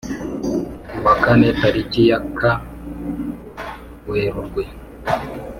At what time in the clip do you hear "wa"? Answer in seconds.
1.05-1.13